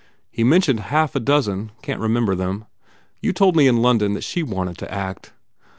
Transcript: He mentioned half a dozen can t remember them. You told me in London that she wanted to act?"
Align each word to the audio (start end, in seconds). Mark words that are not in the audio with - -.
He 0.31 0.43
mentioned 0.43 0.79
half 0.79 1.13
a 1.13 1.19
dozen 1.19 1.73
can 1.83 1.97
t 1.97 2.01
remember 2.01 2.33
them. 2.33 2.65
You 3.21 3.33
told 3.33 3.55
me 3.55 3.67
in 3.67 3.83
London 3.83 4.15
that 4.15 4.23
she 4.23 4.41
wanted 4.41 4.79
to 4.79 4.91
act?" 4.91 5.31